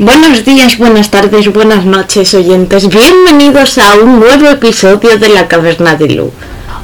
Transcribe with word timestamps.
Buenos 0.00 0.44
días, 0.44 0.76
buenas 0.76 1.08
tardes, 1.08 1.52
buenas 1.52 1.84
noches, 1.84 2.34
oyentes. 2.34 2.88
Bienvenidos 2.88 3.78
a 3.78 3.94
un 3.94 4.18
nuevo 4.18 4.48
episodio 4.48 5.18
de 5.18 5.28
La 5.28 5.46
Caverna 5.46 5.94
de 5.94 6.08
Lu. 6.08 6.32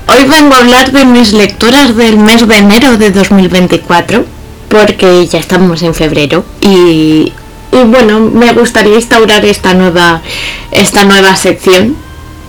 Hoy 0.07 0.25
vengo 0.29 0.55
a 0.55 0.59
hablar 0.59 0.93
de 0.93 1.05
mis 1.05 1.33
lecturas 1.33 1.97
del 1.97 2.19
mes 2.19 2.47
de 2.47 2.57
enero 2.59 2.99
de 2.99 3.11
2024, 3.11 4.25
porque 4.69 5.27
ya 5.27 5.41
estamos 5.41 5.83
en 5.83 5.93
febrero 5.93 6.45
y, 6.61 7.33
y 7.73 7.85
bueno, 7.87 8.21
me 8.21 8.53
gustaría 8.53 8.95
instaurar 8.95 9.45
esta 9.45 9.75
nueva, 9.75 10.23
esta 10.71 11.05
nueva 11.05 11.35
sección 11.35 11.97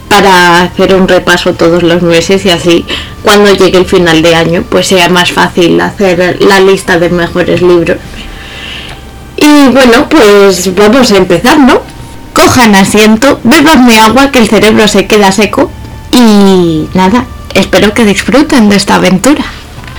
para 0.09 0.61
hacer 0.61 0.93
un 0.93 1.07
repaso 1.07 1.55
todos 1.55 1.81
los 1.81 2.03
meses 2.03 2.45
y 2.45 2.51
así 2.51 2.85
cuando 3.23 3.51
llegue 3.51 3.79
el 3.79 3.85
final 3.87 4.21
de 4.21 4.35
año 4.35 4.63
pues 4.69 4.85
sea 4.85 5.09
más 5.09 5.31
fácil 5.31 5.81
hacer 5.81 6.37
la 6.43 6.59
lista 6.59 6.99
de 6.99 7.09
mejores 7.09 7.63
libros. 7.63 7.97
Y 9.41 9.69
bueno, 9.69 10.07
pues 10.07 10.73
vamos 10.75 11.11
a 11.11 11.17
empezar, 11.17 11.59
¿no? 11.59 11.81
Cojan 12.33 12.75
asiento, 12.75 13.39
bebanme 13.43 13.99
agua 13.99 14.31
que 14.31 14.39
el 14.39 14.47
cerebro 14.47 14.87
se 14.87 15.07
queda 15.07 15.31
seco 15.31 15.71
y 16.13 16.87
nada, 16.93 17.25
espero 17.55 17.93
que 17.93 18.05
disfruten 18.05 18.69
de 18.69 18.75
esta 18.75 18.95
aventura. 18.95 19.43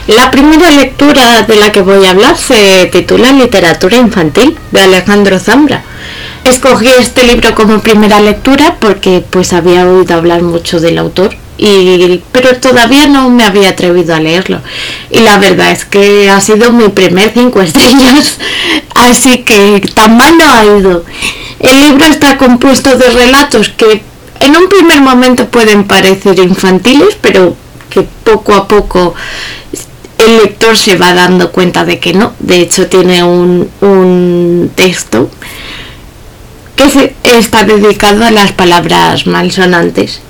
La 0.07 0.31
primera 0.31 0.71
lectura 0.71 1.43
de 1.43 1.57
la 1.57 1.73
que 1.73 1.83
voy 1.83 2.07
a 2.07 2.11
hablar 2.11 2.37
se 2.37 2.87
titula 2.87 3.33
Literatura 3.33 3.97
infantil 3.97 4.57
de 4.71 4.81
Alejandro 4.81 5.39
Zambra 5.39 5.83
Escogí 6.45 6.89
este 6.89 7.23
libro 7.23 7.55
como 7.55 7.81
primera 7.81 8.21
lectura 8.21 8.77
porque 8.81 9.25
pues 9.31 9.53
había 9.53 9.87
oído 9.87 10.15
hablar 10.15 10.43
mucho 10.43 10.81
del 10.81 10.99
autor 10.99 11.37
y, 11.57 12.21
pero 12.33 12.57
todavía 12.57 13.07
no 13.07 13.31
me 13.31 13.45
había 13.45 13.71
atrevido 13.71 14.15
a 14.15 14.21
leerlo. 14.21 14.61
Y 15.11 15.21
la 15.21 15.39
verdad 15.39 15.71
es 15.71 15.85
que 15.85 16.29
ha 16.29 16.41
sido 16.41 16.73
mi 16.73 16.89
primer 16.89 17.33
cinco 17.33 17.63
estrellas, 17.63 18.39
así 18.95 19.39
que 19.45 19.81
tan 19.95 20.17
mal 20.17 20.37
no 20.37 20.53
ha 20.53 20.65
ido. 20.65 21.05
El 21.61 21.81
libro 21.81 22.07
está 22.07 22.37
compuesto 22.37 22.97
de 22.97 23.11
relatos 23.11 23.69
que 23.69 24.03
en 24.41 24.57
un 24.57 24.69
primer 24.69 25.01
momento 25.01 25.47
pueden 25.47 25.85
parecer 25.85 26.39
infantiles, 26.41 27.17
pero 27.21 27.57
que 27.89 28.03
poco 28.25 28.55
a 28.55 28.67
poco 28.67 29.15
el 30.19 30.39
lector 30.39 30.77
se 30.77 30.97
va 30.97 31.15
dando 31.15 31.53
cuenta 31.53 31.85
de 31.85 32.01
que 32.01 32.15
no. 32.15 32.33
De 32.41 32.61
hecho 32.61 32.89
tiene 32.89 33.23
un, 33.23 33.71
un 33.81 34.73
texto 34.75 35.31
que 36.77 37.15
está 37.25 37.65
dedicado 37.65 38.25
a 38.25 38.31
las 38.31 38.53
palabras 38.53 39.27
malsonantes. 39.27 40.21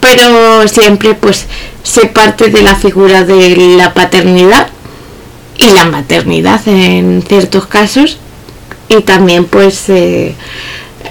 Pero 0.00 0.66
siempre 0.68 1.14
pues 1.14 1.46
se 1.82 2.06
parte 2.06 2.48
de 2.50 2.62
la 2.62 2.76
figura 2.76 3.24
de 3.24 3.76
la 3.76 3.94
paternidad 3.94 4.68
y 5.56 5.70
la 5.70 5.86
maternidad 5.86 6.60
en 6.66 7.22
ciertos 7.26 7.66
casos 7.66 8.18
y 8.88 9.02
también 9.02 9.44
pues 9.44 9.88
eh, 9.88 10.34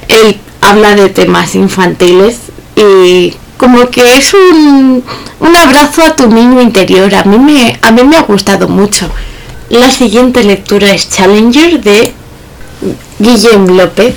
él 0.07 0.37
habla 0.61 0.95
de 0.95 1.09
temas 1.09 1.55
infantiles 1.55 2.37
y 2.75 3.33
como 3.57 3.89
que 3.89 4.17
es 4.17 4.33
un, 4.33 5.03
un, 5.39 5.55
abrazo 5.55 6.03
a 6.03 6.15
tu 6.15 6.27
niño 6.27 6.61
interior. 6.61 7.13
A 7.15 7.23
mí, 7.23 7.39
me, 7.39 7.77
a 7.81 7.91
mí 7.91 8.03
me 8.03 8.17
ha 8.17 8.21
gustado 8.21 8.67
mucho. 8.67 9.09
La 9.69 9.89
siguiente 9.89 10.43
lectura 10.43 10.93
es 10.93 11.09
Challenger 11.09 11.81
de 11.81 12.13
Guillem 13.19 13.75
López. 13.75 14.15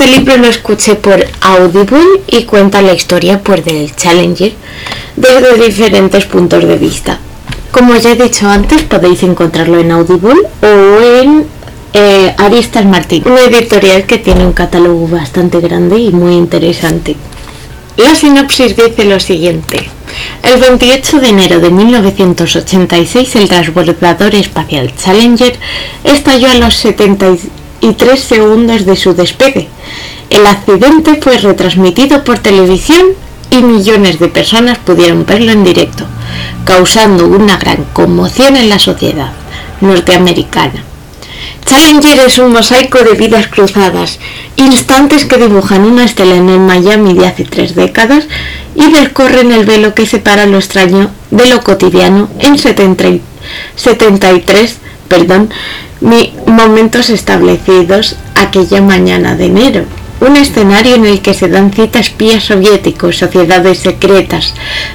Este 0.00 0.18
libro 0.18 0.38
lo 0.38 0.46
escuché 0.46 0.94
por 0.94 1.22
Audible 1.42 2.00
y 2.26 2.44
cuenta 2.44 2.80
la 2.80 2.94
historia 2.94 3.42
por 3.42 3.62
del 3.62 3.94
Challenger 3.94 4.54
desde 5.14 5.62
diferentes 5.62 6.24
puntos 6.24 6.64
de 6.64 6.78
vista. 6.78 7.18
Como 7.70 7.94
ya 7.96 8.12
he 8.12 8.16
dicho 8.16 8.48
antes, 8.48 8.80
podéis 8.84 9.22
encontrarlo 9.24 9.78
en 9.78 9.90
Audible 9.90 10.40
o 10.62 11.20
en 11.20 11.44
eh, 11.92 12.34
Aristas 12.38 12.86
Martín, 12.86 13.24
una 13.26 13.44
editorial 13.44 14.06
que 14.06 14.16
tiene 14.16 14.46
un 14.46 14.54
catálogo 14.54 15.06
bastante 15.06 15.60
grande 15.60 15.98
y 15.98 16.10
muy 16.12 16.32
interesante. 16.32 17.14
La 17.98 18.14
sinopsis 18.14 18.74
dice 18.74 19.04
lo 19.04 19.20
siguiente. 19.20 19.90
El 20.42 20.60
28 20.62 21.20
de 21.20 21.28
enero 21.28 21.60
de 21.60 21.68
1986 21.68 23.36
el 23.36 23.50
transbordador 23.50 24.34
espacial 24.34 24.94
Challenger 24.96 25.58
estalló 26.04 26.50
a 26.50 26.54
los 26.54 26.74
70 26.76 27.36
y 27.80 27.92
tres 27.92 28.20
segundos 28.20 28.84
de 28.84 28.96
su 28.96 29.14
despegue. 29.14 29.68
El 30.28 30.46
accidente 30.46 31.20
fue 31.20 31.38
retransmitido 31.38 32.24
por 32.24 32.38
televisión 32.38 33.06
y 33.50 33.62
millones 33.62 34.18
de 34.18 34.28
personas 34.28 34.78
pudieron 34.78 35.26
verlo 35.26 35.52
en 35.52 35.64
directo, 35.64 36.04
causando 36.64 37.26
una 37.26 37.56
gran 37.56 37.84
conmoción 37.92 38.56
en 38.56 38.68
la 38.68 38.78
sociedad 38.78 39.32
norteamericana. 39.80 40.84
Challenger 41.64 42.20
es 42.20 42.38
un 42.38 42.52
mosaico 42.52 42.98
de 42.98 43.14
vidas 43.14 43.48
cruzadas, 43.48 44.18
instantes 44.56 45.24
que 45.24 45.36
dibujan 45.36 45.84
una 45.84 46.04
estela 46.04 46.36
en 46.36 46.48
el 46.48 46.60
Miami 46.60 47.14
de 47.14 47.26
hace 47.26 47.44
tres 47.44 47.74
décadas 47.74 48.26
y 48.74 48.90
descorren 48.90 49.52
el 49.52 49.66
velo 49.66 49.94
que 49.94 50.06
separa 50.06 50.46
lo 50.46 50.58
extraño 50.58 51.10
de 51.30 51.46
lo 51.48 51.62
cotidiano 51.62 52.28
en 52.40 52.58
73 52.58 53.20
perdón, 55.10 55.50
momentos 56.46 57.10
establecidos 57.10 58.16
aquella 58.36 58.80
mañana 58.80 59.34
de 59.34 59.46
enero. 59.46 59.84
Un 60.20 60.36
escenario 60.36 60.94
en 60.94 61.04
el 61.06 61.20
que 61.20 61.34
se 61.34 61.48
dan 61.48 61.72
cita 61.72 61.98
espías 61.98 62.44
soviéticos, 62.44 63.16
sociedades 63.16 63.78
secretas, 63.80 64.54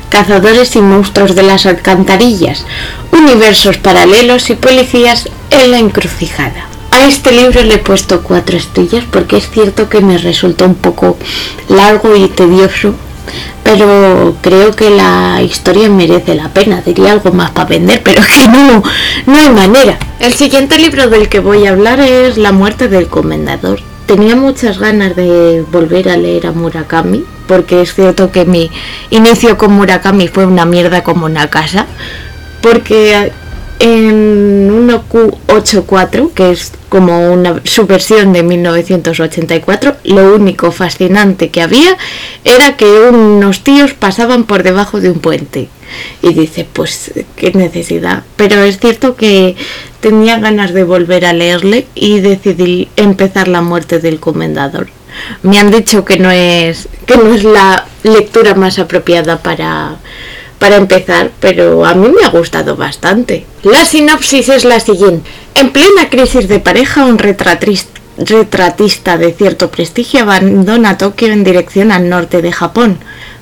cazadores 0.09 0.75
y 0.75 0.81
monstruos 0.81 1.35
de 1.35 1.43
las 1.43 1.65
alcantarillas, 1.65 2.63
universos 3.11 3.77
paralelos 3.77 4.49
y 4.49 4.55
policías 4.55 5.27
en 5.49 5.71
la 5.71 5.79
encrucijada. 5.79 6.67
A 6.91 7.05
este 7.07 7.31
libro 7.31 7.61
le 7.63 7.75
he 7.75 7.79
puesto 7.79 8.21
cuatro 8.21 8.55
estrellas 8.55 9.03
porque 9.11 9.37
es 9.37 9.49
cierto 9.49 9.89
que 9.89 9.99
me 9.99 10.17
resultó 10.17 10.65
un 10.65 10.75
poco 10.75 11.17
largo 11.67 12.15
y 12.15 12.29
tedioso 12.29 12.95
pero 13.65 14.35
creo 14.41 14.75
que 14.75 14.91
la 14.91 15.41
historia 15.41 15.89
merece 15.89 16.35
la 16.35 16.49
pena. 16.49 16.83
Diría 16.85 17.11
algo 17.11 17.31
más 17.31 17.49
para 17.49 17.67
vender, 17.67 18.01
pero 18.03 18.21
que 18.21 18.47
no, 18.47 18.83
no 19.25 19.37
hay 19.37 19.49
manera. 19.49 19.97
El 20.19 20.33
siguiente 20.33 20.77
libro 20.77 21.09
del 21.09 21.29
que 21.29 21.39
voy 21.39 21.65
a 21.65 21.71
hablar 21.71 21.99
es 21.99 22.37
La 22.37 22.51
muerte 22.51 22.87
del 22.87 23.07
comendador. 23.07 23.79
Tenía 24.05 24.35
muchas 24.35 24.77
ganas 24.77 25.15
de 25.15 25.65
volver 25.71 26.09
a 26.09 26.15
leer 26.15 26.45
a 26.45 26.51
Murakami, 26.51 27.25
porque 27.47 27.81
es 27.81 27.95
cierto 27.95 28.31
que 28.31 28.45
mi 28.45 28.69
inicio 29.09 29.57
con 29.57 29.73
Murakami 29.73 30.27
fue 30.27 30.45
una 30.45 30.65
mierda 30.65 31.01
como 31.01 31.25
una 31.25 31.49
casa, 31.49 31.87
porque 32.61 33.31
en 33.79 34.87
1Q84, 34.87 36.31
que 36.33 36.51
es 36.51 36.71
como 36.89 37.31
una 37.31 37.61
subversión 37.63 38.33
de 38.33 38.43
1984, 38.43 39.97
lo 40.05 40.35
único 40.35 40.71
fascinante 40.71 41.49
que 41.49 41.61
había 41.61 41.97
era 42.43 42.77
que 42.77 42.85
unos 42.85 43.63
tíos 43.63 43.93
pasaban 43.93 44.45
por 44.45 44.63
debajo 44.63 45.01
de 45.01 45.11
un 45.11 45.19
puente. 45.19 45.69
Y 46.21 46.33
dice, 46.33 46.67
pues 46.71 47.11
qué 47.35 47.51
necesidad. 47.51 48.23
Pero 48.35 48.63
es 48.63 48.79
cierto 48.79 49.15
que 49.15 49.55
tenía 49.99 50.39
ganas 50.39 50.73
de 50.73 50.83
volver 50.83 51.25
a 51.25 51.33
leerle 51.33 51.87
y 51.95 52.19
decidí 52.21 52.89
empezar 52.95 53.47
la 53.47 53.61
muerte 53.61 53.99
del 53.99 54.19
comendador. 54.19 54.87
Me 55.43 55.59
han 55.59 55.71
dicho 55.71 56.03
que 56.05 56.17
no 56.17 56.31
es, 56.31 56.89
que 57.05 57.17
no 57.17 57.33
es 57.33 57.43
la 57.43 57.85
lectura 58.03 58.53
más 58.55 58.79
apropiada 58.79 59.39
para 59.39 59.97
para 60.65 60.77
empezar, 60.77 61.29
pero 61.39 61.85
a 61.85 61.93
mí 61.93 62.07
me 62.09 62.25
ha 62.25 62.29
gustado 62.29 62.75
bastante. 62.75 63.45
La 63.61 63.85
sinopsis 63.85 64.49
es 64.49 64.65
la 64.65 64.79
siguiente. 64.79 65.29
En 65.53 65.69
plena 65.69 66.09
crisis 66.09 66.47
de 66.47 66.59
pareja, 66.59 67.05
un 67.05 67.19
retratista 67.19 69.17
de 69.19 69.31
cierto 69.31 69.69
prestigio 69.69 70.21
abandona 70.21 70.97
Tokio 70.97 71.31
en 71.31 71.43
dirección 71.43 71.91
al 71.91 72.09
norte 72.09 72.41
de 72.41 72.51
Japón. 72.51 72.97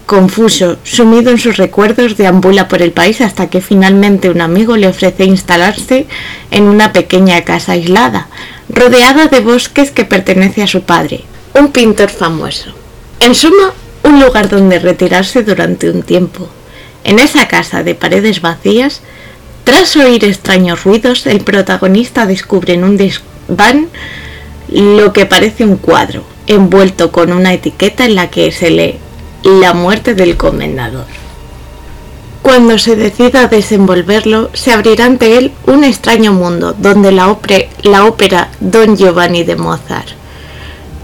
Confuso, 0.05 0.79
sumido 0.83 1.31
en 1.31 1.37
sus 1.37 1.55
recuerdos, 1.55 2.17
deambula 2.17 2.67
por 2.67 2.81
el 2.81 2.91
país 2.91 3.21
hasta 3.21 3.49
que 3.49 3.61
finalmente 3.61 4.29
un 4.29 4.41
amigo 4.41 4.75
le 4.75 4.89
ofrece 4.89 5.23
instalarse 5.23 6.07
en 6.51 6.63
una 6.63 6.91
pequeña 6.91 7.45
casa 7.45 7.71
aislada, 7.71 8.27
rodeada 8.67 9.27
de 9.27 9.39
bosques 9.39 9.91
que 9.91 10.03
pertenece 10.03 10.61
a 10.61 10.67
su 10.67 10.81
padre, 10.81 11.23
un 11.57 11.69
pintor 11.69 12.09
famoso. 12.09 12.73
En 13.21 13.33
suma, 13.33 13.71
un 14.03 14.19
lugar 14.21 14.49
donde 14.49 14.77
retirarse 14.77 15.41
durante 15.43 15.89
un 15.89 16.03
tiempo. 16.03 16.49
En 17.03 17.19
esa 17.19 17.47
casa 17.47 17.83
de 17.83 17.95
paredes 17.95 18.41
vacías, 18.41 19.01
tras 19.63 19.95
oír 19.95 20.25
extraños 20.25 20.83
ruidos, 20.83 21.25
el 21.25 21.41
protagonista 21.41 22.25
descubre 22.25 22.73
en 22.73 22.83
un 22.83 22.97
desván 22.97 23.87
lo 24.69 25.13
que 25.13 25.25
parece 25.25 25.65
un 25.65 25.77
cuadro, 25.77 26.23
envuelto 26.47 27.11
con 27.11 27.31
una 27.31 27.53
etiqueta 27.53 28.05
en 28.05 28.15
la 28.15 28.29
que 28.29 28.51
se 28.51 28.69
lee 28.69 28.97
La 29.43 29.73
muerte 29.73 30.15
del 30.15 30.37
comendador. 30.37 31.05
Cuando 32.41 32.77
se 32.77 32.97
decida 32.97 33.47
desenvolverlo, 33.47 34.49
se 34.53 34.73
abrirá 34.73 35.05
ante 35.05 35.37
él 35.37 35.53
un 35.65 35.85
extraño 35.85 36.33
mundo 36.33 36.75
donde 36.77 37.11
la, 37.11 37.37
la 37.83 38.05
ópera 38.05 38.49
Don 38.59 38.97
Giovanni 38.97 39.43
de 39.43 39.55
Mozart, 39.55 40.09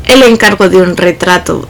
el 0.06 0.24
encargo 0.24 0.68
de 0.68 0.81
un 0.81 0.98
retrato, 0.98 1.66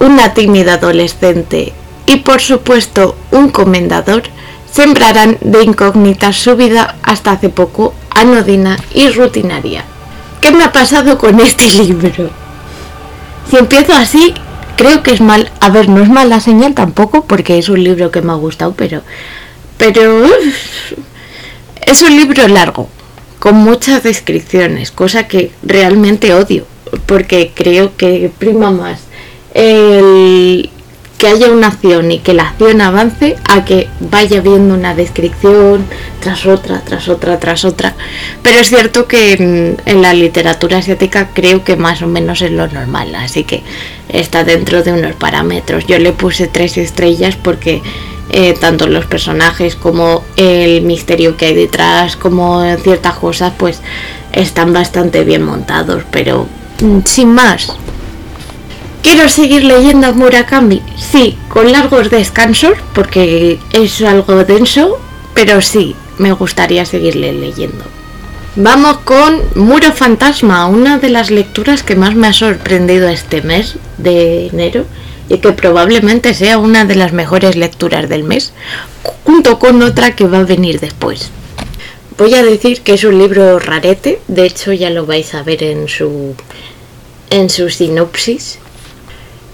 una 0.00 0.34
tímida 0.34 0.74
adolescente 0.74 1.72
y 2.06 2.16
por 2.16 2.40
supuesto 2.40 3.16
un 3.30 3.50
comendador 3.50 4.22
sembrarán 4.70 5.38
de 5.40 5.62
incógnitas 5.62 6.36
su 6.36 6.56
vida 6.56 6.96
hasta 7.02 7.32
hace 7.32 7.48
poco 7.48 7.94
anodina 8.10 8.76
y 8.92 9.08
rutinaria. 9.08 9.84
¿Qué 10.40 10.50
me 10.50 10.64
ha 10.64 10.72
pasado 10.72 11.18
con 11.18 11.40
este 11.40 11.66
libro? 11.82 12.30
Si 13.50 13.56
empiezo 13.56 13.92
así, 13.94 14.34
creo 14.76 15.02
que 15.02 15.12
es 15.12 15.20
mal. 15.20 15.50
A 15.60 15.70
ver, 15.70 15.88
no 15.88 16.02
es 16.02 16.08
mala 16.08 16.40
señal 16.40 16.74
tampoco, 16.74 17.24
porque 17.24 17.58
es 17.58 17.68
un 17.68 17.82
libro 17.82 18.10
que 18.10 18.22
me 18.22 18.32
ha 18.32 18.36
gustado, 18.36 18.74
pero. 18.76 19.02
Pero. 19.78 20.26
Es 21.86 22.02
un 22.02 22.16
libro 22.16 22.48
largo, 22.48 22.88
con 23.38 23.56
muchas 23.56 24.02
descripciones, 24.02 24.90
cosa 24.90 25.28
que 25.28 25.52
realmente 25.62 26.32
odio, 26.32 26.66
porque 27.04 27.52
creo 27.54 27.94
que 27.96 28.32
prima 28.38 28.70
más 28.70 29.00
el, 29.54 30.70
que 31.18 31.28
haya 31.28 31.50
una 31.50 31.68
acción 31.68 32.10
y 32.10 32.18
que 32.18 32.34
la 32.34 32.48
acción 32.48 32.80
avance 32.80 33.36
a 33.48 33.64
que 33.64 33.88
vaya 34.00 34.40
viendo 34.40 34.74
una 34.74 34.94
descripción 34.94 35.84
tras 36.20 36.46
otra, 36.46 36.80
tras 36.80 37.08
otra, 37.08 37.38
tras 37.38 37.64
otra. 37.64 37.94
Pero 38.42 38.60
es 38.60 38.68
cierto 38.68 39.06
que 39.06 39.34
en, 39.34 40.02
la 40.02 40.12
literatura 40.12 40.78
asiática 40.78 41.30
creo 41.32 41.64
que 41.64 41.76
más 41.76 42.02
o 42.02 42.06
menos 42.06 42.42
es 42.42 42.50
lo 42.50 42.66
normal, 42.66 43.14
así 43.14 43.44
que 43.44 43.62
está 44.08 44.44
dentro 44.44 44.82
de 44.82 44.92
unos 44.92 45.14
parámetros. 45.14 45.86
Yo 45.86 45.98
le 45.98 46.12
puse 46.12 46.46
tres 46.48 46.76
estrellas 46.76 47.36
porque 47.36 47.82
eh, 48.30 48.54
tanto 48.60 48.88
los 48.88 49.06
personajes 49.06 49.76
como 49.76 50.24
el 50.36 50.82
misterio 50.82 51.36
que 51.36 51.46
hay 51.46 51.54
detrás, 51.54 52.16
como 52.16 52.64
ciertas 52.78 53.14
cosas, 53.14 53.52
pues 53.56 53.80
están 54.32 54.72
bastante 54.72 55.24
bien 55.24 55.42
montados, 55.42 56.02
pero 56.10 56.48
mm, 56.80 56.98
sin 57.04 57.28
más. 57.28 57.68
Quiero 59.04 59.28
seguir 59.28 59.64
leyendo 59.64 60.14
Murakami, 60.14 60.80
sí, 60.96 61.36
con 61.48 61.70
largos 61.70 62.08
descansos, 62.08 62.72
porque 62.94 63.58
es 63.74 64.00
algo 64.00 64.44
denso, 64.44 64.98
pero 65.34 65.60
sí, 65.60 65.94
me 66.16 66.32
gustaría 66.32 66.86
seguirle 66.86 67.34
leyendo. 67.34 67.84
Vamos 68.56 69.00
con 69.04 69.42
Muro 69.56 69.92
Fantasma, 69.92 70.68
una 70.68 70.96
de 70.96 71.10
las 71.10 71.30
lecturas 71.30 71.82
que 71.82 71.96
más 71.96 72.14
me 72.14 72.28
ha 72.28 72.32
sorprendido 72.32 73.06
este 73.10 73.42
mes 73.42 73.76
de 73.98 74.46
enero 74.46 74.86
y 75.28 75.36
que 75.36 75.52
probablemente 75.52 76.32
sea 76.32 76.56
una 76.56 76.86
de 76.86 76.94
las 76.94 77.12
mejores 77.12 77.56
lecturas 77.56 78.08
del 78.08 78.24
mes, 78.24 78.54
junto 79.22 79.58
con 79.58 79.82
otra 79.82 80.16
que 80.16 80.26
va 80.26 80.38
a 80.38 80.44
venir 80.44 80.80
después. 80.80 81.30
Voy 82.16 82.32
a 82.36 82.42
decir 82.42 82.80
que 82.80 82.94
es 82.94 83.04
un 83.04 83.18
libro 83.18 83.58
rarete, 83.58 84.22
de 84.28 84.46
hecho 84.46 84.72
ya 84.72 84.88
lo 84.88 85.04
vais 85.04 85.34
a 85.34 85.42
ver 85.42 85.62
en 85.62 85.88
su 85.88 86.34
en 87.28 87.50
su 87.50 87.68
sinopsis. 87.68 88.60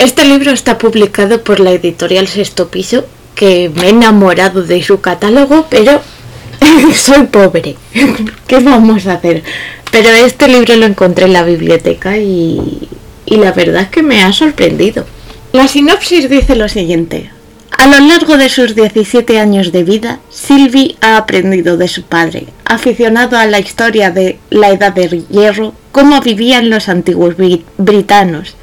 Este 0.01 0.25
libro 0.25 0.51
está 0.51 0.79
publicado 0.79 1.45
por 1.45 1.61
la 1.61 1.73
editorial 1.73 2.27
Sexto 2.27 2.69
Piso, 2.69 3.05
que 3.35 3.69
me 3.69 3.83
he 3.83 3.89
enamorado 3.91 4.63
de 4.63 4.83
su 4.83 5.03
catálogo, 5.03 5.67
pero 5.69 6.01
soy 6.95 7.27
pobre. 7.27 7.77
¿Qué 8.47 8.61
vamos 8.61 9.07
a 9.07 9.13
hacer? 9.13 9.43
Pero 9.91 10.09
este 10.09 10.49
libro 10.49 10.75
lo 10.77 10.87
encontré 10.87 11.27
en 11.27 11.35
la 11.35 11.43
biblioteca 11.43 12.17
y, 12.17 12.89
la 13.27 13.53
verdad 13.53 13.83
es 13.83 13.89
que 13.89 14.03
me 14.03 14.23
ha 14.23 14.33
sorprendido. 14.33 15.05
La 15.53 15.69
sinopsis 15.69 16.31
dice 16.31 16.57
lo 16.57 16.71
siguiente. 16.71 17.31
A 17.71 17.87
lo 17.87 17.99
largo 18.07 18.39
de 18.39 18.49
sus 18.49 18.75
17 18.75 19.39
años 19.39 19.71
de 19.71 19.85
vida, 19.85 20.21
Sylvie 20.31 20.97
ha 21.03 21.19
aprendido 21.19 21.77
de 21.77 21.89
su 21.89 22.05
padre, 22.05 22.47
aficionado 22.65 23.37
a 23.37 23.45
la 23.45 23.61
historia 23.61 24.11
de 24.11 24.39
la 24.49 24.71
Edad 24.71 24.95
de 24.95 25.25
Hierro, 25.29 25.75
cómo 25.93 26.23
vivían 26.23 26.71
los 26.71 26.89
antiguos 26.89 27.35
britanos 27.77 28.55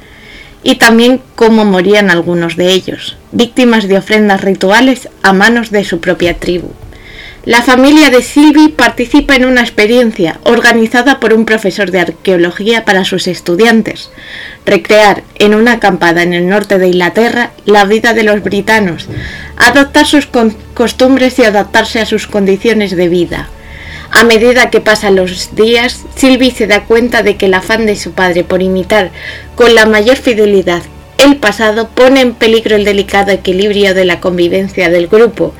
y 0.68 0.74
también 0.74 1.22
cómo 1.34 1.64
morían 1.64 2.10
algunos 2.10 2.56
de 2.56 2.74
ellos, 2.74 3.16
víctimas 3.32 3.88
de 3.88 3.96
ofrendas 3.96 4.42
rituales 4.42 5.08
a 5.22 5.32
manos 5.32 5.70
de 5.70 5.82
su 5.82 5.98
propia 5.98 6.34
tribu. 6.34 6.72
La 7.46 7.62
familia 7.62 8.10
de 8.10 8.20
Sylvie 8.20 8.68
participa 8.68 9.34
en 9.34 9.46
una 9.46 9.62
experiencia 9.62 10.38
organizada 10.44 11.20
por 11.20 11.32
un 11.32 11.46
profesor 11.46 11.90
de 11.90 12.00
arqueología 12.00 12.84
para 12.84 13.06
sus 13.06 13.28
estudiantes, 13.28 14.10
recrear 14.66 15.22
en 15.38 15.54
una 15.54 15.72
acampada 15.72 16.22
en 16.22 16.34
el 16.34 16.46
norte 16.46 16.78
de 16.78 16.88
Inglaterra 16.88 17.52
la 17.64 17.86
vida 17.86 18.12
de 18.12 18.24
los 18.24 18.42
britanos, 18.42 19.08
adoptar 19.56 20.04
sus 20.04 20.28
costumbres 20.74 21.38
y 21.38 21.44
adaptarse 21.44 21.98
a 21.98 22.04
sus 22.04 22.26
condiciones 22.26 22.94
de 22.94 23.08
vida. 23.08 23.48
A 24.10 24.24
medida 24.24 24.70
que 24.70 24.80
pasan 24.80 25.16
los 25.16 25.54
días, 25.54 26.04
Sylvie 26.16 26.50
se 26.50 26.66
da 26.66 26.84
cuenta 26.84 27.22
de 27.22 27.36
que 27.36 27.46
el 27.46 27.54
afán 27.54 27.86
de 27.86 27.96
su 27.96 28.12
padre 28.12 28.42
por 28.44 28.62
imitar 28.62 29.10
con 29.54 29.74
la 29.74 29.86
mayor 29.86 30.16
fidelidad 30.16 30.82
el 31.18 31.36
pasado 31.36 31.88
pone 31.88 32.20
en 32.20 32.34
peligro 32.34 32.76
el 32.76 32.84
delicado 32.84 33.32
equilibrio 33.32 33.92
de 33.92 34.04
la 34.04 34.20
convivencia 34.20 34.88
del 34.88 35.08
grupo 35.08 35.52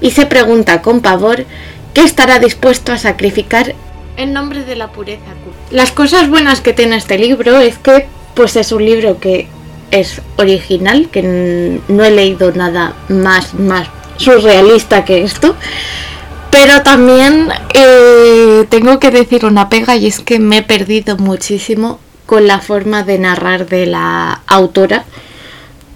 y 0.00 0.10
se 0.10 0.26
pregunta 0.26 0.82
con 0.82 1.00
pavor 1.00 1.46
qué 1.94 2.02
estará 2.02 2.38
dispuesto 2.38 2.92
a 2.92 2.98
sacrificar 2.98 3.74
en 4.16 4.32
nombre 4.32 4.64
de 4.64 4.76
la 4.76 4.88
pureza. 4.88 5.22
Las 5.70 5.92
cosas 5.92 6.28
buenas 6.28 6.60
que 6.60 6.72
tiene 6.72 6.96
este 6.96 7.18
libro 7.18 7.58
es 7.58 7.78
que 7.78 8.06
pues 8.34 8.56
es 8.56 8.70
un 8.72 8.84
libro 8.84 9.18
que 9.18 9.48
es 9.90 10.20
original, 10.36 11.08
que 11.10 11.80
no 11.88 12.04
he 12.04 12.10
leído 12.10 12.52
nada 12.52 12.94
más 13.08 13.54
más 13.54 13.88
surrealista 14.18 15.04
que 15.04 15.22
esto 15.22 15.56
pero 16.50 16.82
también 16.82 17.48
eh, 17.74 18.66
tengo 18.68 18.98
que 18.98 19.10
decir 19.10 19.44
una 19.44 19.68
pega 19.68 19.96
y 19.96 20.06
es 20.06 20.20
que 20.20 20.38
me 20.38 20.58
he 20.58 20.62
perdido 20.62 21.16
muchísimo 21.16 22.00
con 22.26 22.46
la 22.46 22.60
forma 22.60 23.02
de 23.02 23.18
narrar 23.18 23.66
de 23.66 23.86
la 23.86 24.42
autora. 24.46 25.04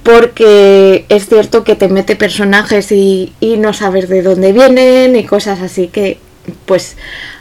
Porque 0.02 1.06
es 1.08 1.28
cierto 1.28 1.62
que 1.62 1.76
te 1.76 1.88
mete 1.88 2.16
personajes 2.16 2.90
y, 2.90 3.32
y 3.38 3.56
no 3.56 3.72
sabes 3.72 4.08
de 4.08 4.22
dónde 4.22 4.52
vienen 4.52 5.14
y 5.14 5.24
cosas 5.24 5.60
así 5.60 5.86
que 5.86 6.18
pues 6.66 6.96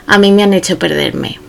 a 0.06 0.18
mí 0.18 0.30
me 0.30 0.44
han 0.44 0.54
hecho 0.54 0.78
perderme. 0.78 1.40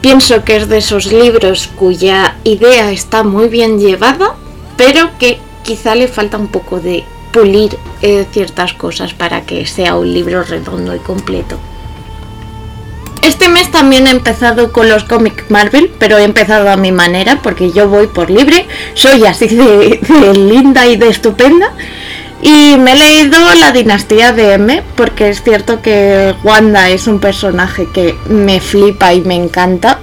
Pienso 0.00 0.42
que 0.44 0.56
es 0.56 0.68
de 0.68 0.78
esos 0.78 1.12
libros 1.12 1.68
cuya 1.76 2.36
idea 2.44 2.90
está 2.92 3.24
muy 3.24 3.48
bien 3.48 3.78
llevada, 3.78 4.36
pero 4.78 5.10
que 5.18 5.38
quizá 5.62 5.94
le 5.94 6.08
falta 6.08 6.38
un 6.38 6.48
poco 6.48 6.80
de 6.80 7.04
pulir 7.32 7.76
eh, 8.02 8.26
ciertas 8.30 8.72
cosas 8.72 9.14
para 9.14 9.42
que 9.42 9.66
sea 9.66 9.96
un 9.96 10.12
libro 10.12 10.42
redondo 10.42 10.94
y 10.94 10.98
completo. 10.98 11.58
Este 13.26 13.48
mes 13.48 13.72
también 13.72 14.06
he 14.06 14.10
empezado 14.10 14.72
con 14.72 14.88
los 14.88 15.02
cómics 15.02 15.50
Marvel, 15.50 15.90
pero 15.98 16.16
he 16.16 16.22
empezado 16.22 16.70
a 16.70 16.76
mi 16.76 16.92
manera 16.92 17.40
porque 17.42 17.72
yo 17.72 17.88
voy 17.88 18.06
por 18.06 18.30
libre, 18.30 18.66
soy 18.94 19.26
así 19.26 19.48
de, 19.48 20.00
linda 20.34 20.86
y 20.86 20.96
de 20.96 21.08
estupenda. 21.08 21.72
Y 22.40 22.76
me 22.78 22.92
he 22.92 22.96
leído 22.96 23.38
La 23.54 23.72
dinastía 23.72 24.32
de 24.32 24.52
M 24.52 24.82
porque 24.94 25.28
es 25.28 25.42
cierto 25.42 25.82
que 25.82 26.34
Wanda 26.44 26.88
es 26.90 27.08
un 27.08 27.18
personaje 27.18 27.88
que 27.92 28.14
me 28.28 28.60
flipa 28.60 29.12
y 29.12 29.22
me 29.22 29.34
encanta. 29.34 29.98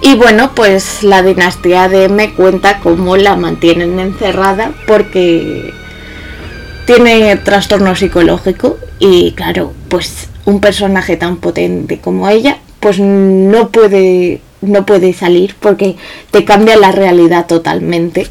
Y 0.00 0.14
bueno, 0.14 0.52
pues 0.54 1.02
la 1.02 1.22
dinastía 1.22 1.88
de 1.88 2.04
M 2.04 2.32
cuenta 2.34 2.80
cómo 2.80 3.16
la 3.16 3.36
mantienen 3.36 3.98
encerrada 3.98 4.70
porque 4.86 5.74
tiene 6.86 7.36
trastorno 7.36 7.94
psicológico 7.94 8.78
y 8.98 9.32
claro, 9.32 9.74
pues 9.88 10.28
un 10.44 10.60
personaje 10.60 11.16
tan 11.16 11.36
potente 11.36 11.98
como 11.98 12.28
ella, 12.28 12.58
pues 12.80 12.98
no 12.98 13.68
puede 13.70 14.40
no 14.62 14.86
puede 14.86 15.12
salir 15.12 15.54
porque 15.60 15.96
te 16.30 16.44
cambia 16.44 16.76
la 16.76 16.92
realidad 16.92 17.46
totalmente. 17.46 18.28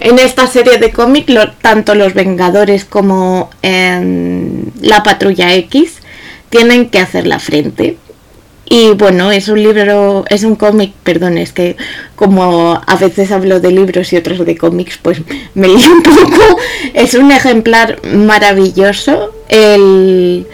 En 0.00 0.18
esta 0.18 0.46
serie 0.46 0.78
de 0.78 0.90
cómics, 0.90 1.32
tanto 1.60 1.94
los 1.94 2.14
Vengadores 2.14 2.84
como 2.84 3.50
en 3.62 4.72
la 4.80 5.02
Patrulla 5.02 5.54
X 5.54 5.98
tienen 6.48 6.88
que 6.88 6.98
hacer 6.98 7.26
la 7.26 7.38
frente 7.38 7.98
y 8.74 8.92
bueno, 8.92 9.30
es 9.30 9.48
un 9.48 9.62
libro, 9.62 10.24
es 10.30 10.44
un 10.44 10.56
cómic, 10.56 10.94
perdón, 11.02 11.36
es 11.36 11.52
que 11.52 11.76
como 12.16 12.80
a 12.86 12.96
veces 12.96 13.30
hablo 13.30 13.60
de 13.60 13.70
libros 13.70 14.10
y 14.14 14.16
otros 14.16 14.46
de 14.46 14.56
cómics, 14.56 14.96
pues 14.96 15.20
me 15.54 15.68
lío 15.68 15.92
un 15.92 16.02
poco. 16.02 16.58
Es 16.94 17.12
un 17.12 17.30
ejemplar 17.32 17.98
maravilloso. 18.02 19.34
El, 19.50 20.46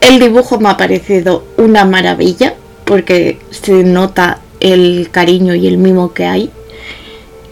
el 0.00 0.20
dibujo 0.20 0.60
me 0.60 0.68
ha 0.68 0.76
parecido 0.76 1.42
una 1.56 1.84
maravilla 1.84 2.54
porque 2.84 3.40
se 3.50 3.82
nota 3.82 4.38
el 4.60 5.08
cariño 5.10 5.56
y 5.56 5.66
el 5.66 5.78
mimo 5.78 6.14
que 6.14 6.26
hay. 6.26 6.50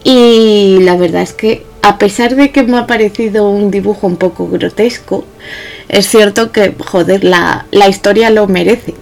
Y 0.05 0.77
la 0.83 0.95
verdad 0.95 1.23
es 1.23 1.33
que 1.33 1.65
a 1.81 1.97
pesar 1.97 2.37
de 2.37 2.51
que 2.51 2.63
me 2.63 2.77
ha 2.77 2.87
parecido 2.87 3.49
un 3.49 3.71
dibujo 3.71 4.07
un 4.07 4.15
poco 4.15 4.47
grotesco, 4.47 5.25
es 5.89 6.07
cierto 6.09 6.51
que, 6.51 6.73
joder, 6.77 7.23
la, 7.23 7.65
historia 7.87 8.29
lo 8.29 8.47
merece. 8.47 8.95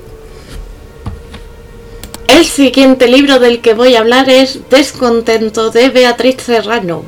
El 2.28 2.46
siguiente 2.46 3.08
libro 3.08 3.40
del 3.40 3.62
que 3.62 3.74
voy 3.74 3.96
a 3.96 4.00
hablar 4.00 4.30
es 4.30 4.60
Descontento 4.70 5.70
de 5.70 5.90
Beatriz 5.90 6.38
Serrano. 6.42 7.04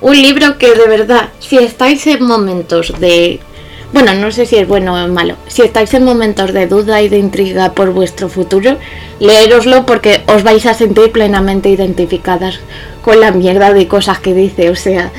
Un 0.00 0.20
libro 0.20 0.58
que 0.58 0.74
de 0.74 0.86
verdad, 0.88 1.28
si 1.38 1.58
estáis 1.58 2.06
en 2.06 2.24
momentos 2.24 2.92
de... 2.98 3.40
Bueno, 3.92 4.14
no 4.14 4.30
sé 4.32 4.44
si 4.46 4.56
es 4.56 4.68
bueno 4.68 5.02
o 5.02 5.08
malo. 5.08 5.36
Si 5.46 5.62
estáis 5.62 5.94
en 5.94 6.04
momentos 6.04 6.52
de 6.52 6.66
duda 6.66 7.00
y 7.00 7.08
de 7.08 7.18
intriga 7.18 7.72
por 7.72 7.92
vuestro 7.92 8.28
futuro, 8.28 8.76
leeroslo 9.18 9.86
porque 9.86 10.22
os 10.26 10.42
vais 10.42 10.66
a 10.66 10.74
sentir 10.74 11.10
plenamente 11.10 11.70
identificadas 11.70 12.60
con 13.02 13.20
la 13.20 13.30
mierda 13.30 13.72
de 13.72 13.88
cosas 13.88 14.18
que 14.18 14.34
dice. 14.34 14.68
O 14.70 14.76
sea, 14.76 15.10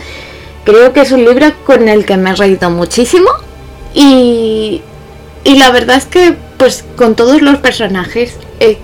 creo 0.66 0.94
que 0.94 1.02
es 1.02 1.12
un 1.12 1.26
libro 1.26 1.52
con 1.66 1.88
el 1.90 2.06
que 2.06 2.18
me 2.18 2.32
he 2.32 2.36
reído 2.36 2.70
muchísimo 2.70 3.30
y 3.94 4.82
la 5.44 5.72
verdad 5.72 5.98
es 5.98 6.06
que 6.06 6.36
pues 6.60 6.84
con 6.98 7.16
todos 7.16 7.42
los 7.42 7.58
personajes 7.58 8.36
he, 8.60 8.78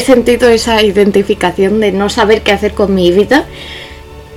sentido 0.00 0.48
esa 0.48 0.82
identificación 0.82 1.80
de 1.80 1.92
no 1.92 2.08
saber 2.08 2.42
qué 2.42 2.52
hacer 2.52 2.74
con 2.74 2.94
mi 2.94 3.10
vida 3.10 3.44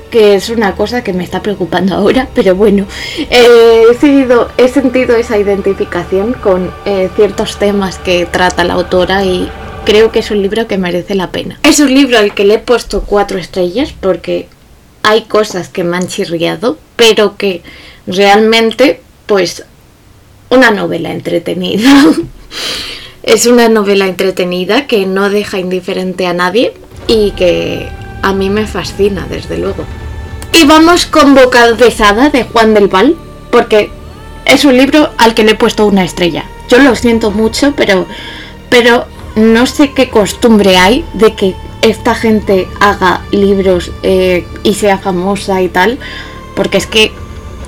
que 0.09 0.35
es 0.35 0.49
una 0.49 0.75
cosa 0.75 1.03
que 1.03 1.13
me 1.13 1.23
está 1.23 1.41
preocupando 1.41 1.95
ahora, 1.95 2.27
pero 2.35 2.55
bueno, 2.55 2.85
he, 3.31 3.85
sentido, 3.99 4.49
he 4.57 4.67
sentido 4.67 5.15
esa 5.15 5.39
identificación 5.39 6.33
con 6.33 6.71
eh, 6.85 7.09
ciertos 7.15 7.57
temas 7.57 7.97
que 7.97 8.27
trata 8.27 8.63
la 8.63 8.75
autora 8.75 9.25
y 9.25 9.49
creo 9.85 10.11
que 10.11 10.19
es 10.19 10.29
un 10.29 10.43
libro 10.43 10.67
que 10.67 10.77
merece 10.77 11.15
la 11.15 11.31
pena. 11.31 11.59
Es 11.63 11.79
un 11.79 11.91
libro 11.91 12.19
al 12.19 12.35
que 12.35 12.45
le 12.45 12.55
he 12.55 12.59
puesto 12.59 13.01
cuatro 13.01 13.39
estrellas 13.39 13.91
porque 13.99 14.47
hay 15.01 15.23
cosas 15.23 15.69
que 15.69 15.83
me 15.83 15.97
han 15.97 16.07
chirriado, 16.07 16.77
pero 16.95 17.35
que 17.35 17.63
realmente, 18.05 19.01
pues, 19.25 19.65
una 20.53 20.71
novela 20.71 21.11
entretenida. 21.11 22.05
es 23.23 23.45
una 23.45 23.69
novela 23.69 24.07
entretenida 24.07 24.85
que 24.85 25.05
no 25.05 25.29
deja 25.29 25.59
indiferente 25.59 26.27
a 26.27 26.33
nadie 26.33 26.73
y 27.07 27.31
que 27.31 27.89
a 28.21 28.33
mí 28.33 28.49
me 28.49 28.67
fascina, 28.67 29.25
desde 29.29 29.57
luego. 29.57 29.83
Y 30.53 30.65
vamos 30.65 31.05
con 31.05 31.33
Boca 31.33 31.71
Besada 31.73 32.29
de 32.29 32.43
Juan 32.43 32.73
del 32.73 32.87
Val, 32.87 33.15
porque 33.51 33.89
es 34.45 34.65
un 34.65 34.77
libro 34.77 35.09
al 35.17 35.33
que 35.33 35.43
le 35.43 35.51
he 35.51 35.55
puesto 35.55 35.85
una 35.85 36.03
estrella. 36.03 36.45
Yo 36.69 36.77
lo 36.79 36.95
siento 36.95 37.31
mucho, 37.31 37.73
pero, 37.75 38.05
pero 38.69 39.05
no 39.35 39.65
sé 39.65 39.93
qué 39.93 40.09
costumbre 40.09 40.77
hay 40.77 41.03
de 41.13 41.33
que 41.33 41.55
esta 41.81 42.15
gente 42.15 42.67
haga 42.79 43.21
libros 43.31 43.91
eh, 44.03 44.45
y 44.63 44.75
sea 44.75 44.97
famosa 44.97 45.61
y 45.61 45.69
tal, 45.69 45.97
porque 46.55 46.77
es 46.77 46.87
que 46.87 47.11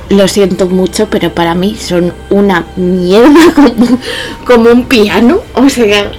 lo 0.10 0.28
siento 0.28 0.68
mucho, 0.68 1.10
pero 1.10 1.34
para 1.34 1.56
mí 1.56 1.76
son 1.76 2.14
una 2.30 2.66
mierda 2.76 3.54
como, 3.56 4.00
como 4.46 4.70
un 4.72 4.86
piano. 4.86 5.40
O 5.54 5.70
sea, 5.70 6.12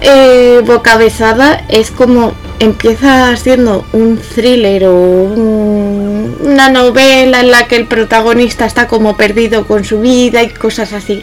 eh, 0.00 0.62
Boca 0.64 0.96
Besada 0.96 1.64
es 1.68 1.90
como 1.90 2.32
empieza 2.58 3.36
siendo 3.36 3.84
un 3.92 4.18
thriller 4.18 4.84
o 4.86 4.94
una 4.94 6.68
novela 6.68 7.40
en 7.40 7.50
la 7.50 7.66
que 7.66 7.76
el 7.76 7.86
protagonista 7.86 8.66
está 8.66 8.86
como 8.86 9.16
perdido 9.16 9.66
con 9.66 9.84
su 9.84 10.00
vida 10.00 10.42
y 10.42 10.50
cosas 10.50 10.92
así. 10.92 11.22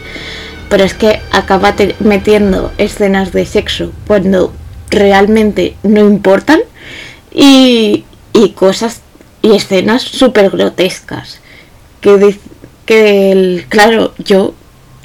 Pero 0.68 0.84
es 0.84 0.94
que 0.94 1.20
acaba 1.30 1.74
metiendo 2.00 2.72
escenas 2.78 3.32
de 3.32 3.46
sexo 3.46 3.92
cuando 4.06 4.52
realmente 4.90 5.76
no 5.82 6.00
importan 6.00 6.60
y, 7.32 8.04
cosas 8.54 9.00
y 9.42 9.54
escenas 9.54 10.02
súper 10.02 10.50
grotescas. 10.50 11.40
Que, 12.00 12.38
que 12.86 13.64
claro, 13.68 14.14
yo 14.18 14.54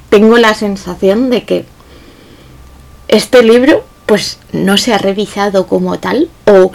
tengo 0.10 0.38
la 0.38 0.54
sensación 0.54 1.30
de 1.30 1.44
que 1.44 1.66
este 3.08 3.44
libro 3.44 3.84
pues 4.06 4.40
no 4.52 4.78
se 4.78 4.94
ha 4.94 4.98
revisado 4.98 5.68
como 5.68 6.00
tal 6.00 6.30
o 6.46 6.72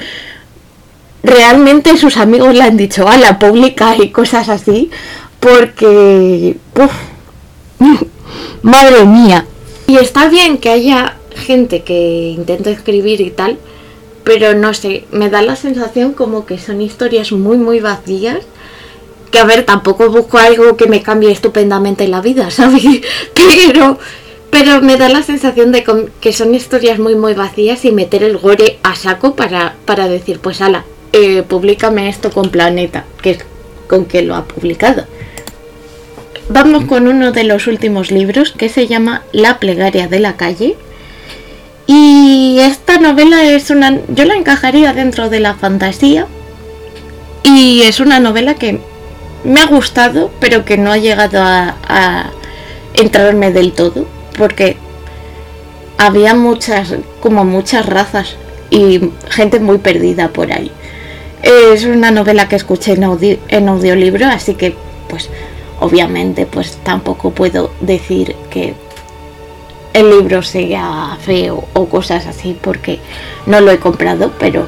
realmente 1.22 1.96
sus 1.96 2.16
amigos 2.16 2.54
le 2.54 2.62
han 2.62 2.76
dicho 2.76 3.08
a 3.08 3.16
la 3.16 3.38
pública 3.38 3.96
y 3.96 4.10
cosas 4.10 4.48
así 4.48 4.90
porque 5.38 6.56
madre 8.62 9.04
mía. 9.04 9.46
Y 9.86 9.96
está 9.96 10.28
bien 10.28 10.58
que 10.58 10.70
haya 10.70 11.16
gente 11.34 11.82
que 11.82 12.34
intenta 12.36 12.70
escribir 12.70 13.20
y 13.20 13.30
tal 13.30 13.58
pero 14.24 14.54
no 14.54 14.74
sé 14.74 15.06
me 15.10 15.30
da 15.30 15.42
la 15.42 15.56
sensación 15.56 16.12
como 16.12 16.46
que 16.46 16.58
son 16.58 16.80
historias 16.80 17.32
muy 17.32 17.56
muy 17.56 17.80
vacías 17.80 18.38
que 19.30 19.38
a 19.38 19.44
ver 19.44 19.64
tampoco 19.64 20.10
busco 20.10 20.38
algo 20.38 20.76
que 20.76 20.86
me 20.86 21.02
cambie 21.02 21.30
estupendamente 21.30 22.08
la 22.08 22.20
vida 22.20 22.50
sabes 22.50 22.82
pero 23.34 23.98
pero 24.50 24.82
me 24.82 24.96
da 24.96 25.08
la 25.08 25.22
sensación 25.22 25.70
de 25.72 25.84
que 26.20 26.32
son 26.32 26.54
historias 26.54 26.98
muy 26.98 27.14
muy 27.14 27.34
vacías 27.34 27.84
y 27.84 27.92
meter 27.92 28.24
el 28.24 28.36
gore 28.36 28.78
a 28.82 28.96
saco 28.96 29.36
para, 29.36 29.76
para 29.84 30.08
decir, 30.08 30.40
pues 30.40 30.60
ala, 30.60 30.84
eh, 31.12 31.42
públicame 31.42 32.08
esto 32.08 32.30
con 32.30 32.50
Planeta, 32.50 33.04
que 33.22 33.30
es 33.30 33.38
con 33.88 34.04
quien 34.04 34.28
lo 34.28 34.34
ha 34.34 34.44
publicado. 34.44 35.06
Vamos 36.48 36.84
con 36.86 37.06
uno 37.06 37.30
de 37.30 37.44
los 37.44 37.68
últimos 37.68 38.10
libros 38.10 38.50
que 38.50 38.68
se 38.68 38.88
llama 38.88 39.22
La 39.30 39.60
plegaria 39.60 40.08
de 40.08 40.18
la 40.18 40.36
calle. 40.36 40.76
Y 41.86 42.58
esta 42.60 42.98
novela 42.98 43.44
es 43.44 43.70
una... 43.70 44.00
Yo 44.08 44.24
la 44.24 44.34
encajaría 44.34 44.92
dentro 44.92 45.30
de 45.30 45.38
la 45.38 45.54
fantasía. 45.54 46.26
Y 47.44 47.82
es 47.82 48.00
una 48.00 48.18
novela 48.18 48.54
que 48.54 48.80
me 49.44 49.60
ha 49.60 49.66
gustado, 49.66 50.30
pero 50.40 50.64
que 50.64 50.76
no 50.76 50.92
ha 50.92 50.98
llegado 50.98 51.40
a, 51.42 52.30
entrarme 52.92 53.52
del 53.52 53.72
todo 53.72 54.04
porque 54.36 54.76
había 55.96 56.34
muchas, 56.34 56.94
como 57.20 57.44
muchas 57.44 57.86
razas 57.86 58.34
y 58.68 59.10
gente 59.28 59.60
muy 59.60 59.78
perdida 59.78 60.28
por 60.28 60.52
ahí. 60.52 60.72
Es 61.42 61.84
una 61.84 62.10
novela 62.10 62.48
que 62.48 62.56
escuché 62.56 62.92
en, 62.94 63.38
en 63.48 63.68
audiolibro, 63.68 64.26
así 64.26 64.54
que 64.54 64.74
pues 65.08 65.30
obviamente 65.78 66.46
pues 66.46 66.78
tampoco 66.82 67.30
puedo 67.30 67.70
decir 67.80 68.34
que 68.50 68.74
el 69.92 70.10
libro 70.10 70.42
sea 70.42 71.16
feo 71.20 71.64
o 71.72 71.86
cosas 71.86 72.26
así 72.26 72.56
porque 72.60 72.98
no 73.46 73.60
lo 73.60 73.70
he 73.70 73.78
comprado, 73.78 74.32
pero 74.38 74.66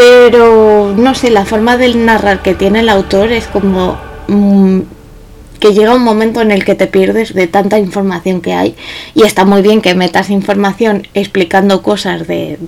pero 0.00 0.94
no 0.96 1.14
sé, 1.14 1.28
la 1.28 1.44
forma 1.44 1.76
de 1.76 1.94
narrar 1.94 2.40
que 2.40 2.54
tiene 2.54 2.80
el 2.80 2.88
autor 2.88 3.32
es 3.32 3.46
como 3.46 3.98
mm, 4.28 4.80
que 5.58 5.74
llega 5.74 5.94
un 5.94 6.02
momento 6.02 6.40
en 6.40 6.50
el 6.52 6.64
que 6.64 6.74
te 6.74 6.86
pierdes 6.86 7.34
de 7.34 7.46
tanta 7.48 7.78
información 7.78 8.40
que 8.40 8.54
hay 8.54 8.74
y 9.14 9.24
está 9.24 9.44
muy 9.44 9.60
bien 9.60 9.82
que 9.82 9.94
metas 9.94 10.30
información 10.30 11.06
explicando 11.12 11.82
cosas 11.82 12.26
de 12.26 12.58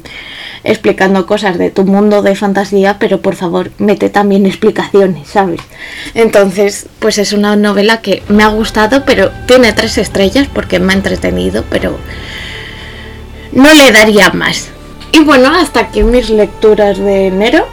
explicando 0.62 1.24
cosas 1.24 1.56
de 1.56 1.70
tu 1.70 1.86
mundo 1.86 2.20
de 2.20 2.36
fantasía, 2.36 2.98
pero 2.98 3.22
por 3.22 3.34
favor, 3.34 3.72
mete 3.78 4.10
también 4.10 4.44
explicaciones, 4.44 5.26
¿sabes? 5.26 5.62
Entonces, 6.12 6.86
pues 6.98 7.16
es 7.16 7.32
una 7.32 7.56
novela 7.56 8.02
que 8.02 8.22
me 8.28 8.42
ha 8.42 8.48
gustado, 8.48 9.06
pero 9.06 9.30
tiene 9.46 9.72
tres 9.72 9.96
estrellas 9.96 10.48
porque 10.52 10.80
me 10.80 10.92
ha 10.92 10.96
entretenido, 10.96 11.64
pero 11.70 11.96
no 13.52 13.72
le 13.72 13.90
daría 13.90 14.30
más. 14.32 14.71
Y 15.12 15.20
bueno, 15.20 15.50
hasta 15.54 15.80
aquí 15.80 16.02
mis 16.02 16.30
lecturas 16.30 16.98
de 16.98 17.28
enero. 17.28 17.66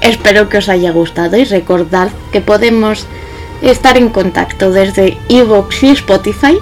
Espero 0.00 0.48
que 0.48 0.58
os 0.58 0.68
haya 0.68 0.92
gustado 0.92 1.36
y 1.36 1.44
recordad 1.44 2.10
que 2.32 2.40
podemos 2.40 3.06
estar 3.62 3.96
en 3.96 4.10
contacto 4.10 4.70
desde 4.70 5.16
Evox 5.28 5.82
y 5.82 5.88
Spotify 5.90 6.58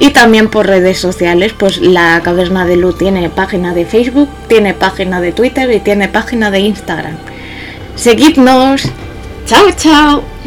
y 0.00 0.10
también 0.10 0.48
por 0.48 0.66
redes 0.66 0.98
sociales, 0.98 1.52
pues 1.52 1.78
la 1.78 2.22
Caverna 2.24 2.64
de 2.64 2.76
Luz 2.76 2.96
tiene 2.96 3.28
página 3.28 3.74
de 3.74 3.84
Facebook, 3.84 4.30
tiene 4.48 4.72
página 4.72 5.20
de 5.20 5.32
Twitter 5.32 5.70
y 5.70 5.80
tiene 5.80 6.08
página 6.08 6.50
de 6.50 6.60
Instagram. 6.60 7.16
Seguidnos. 7.96 8.84
Chao, 9.44 9.70
chao. 9.76 10.39